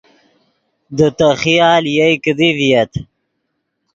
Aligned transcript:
دے 0.95 1.07
تے 1.17 1.27
خیال 1.41 1.83
یئے 1.95 2.07
کیدی 2.23 2.49
ڤییت 2.57 2.91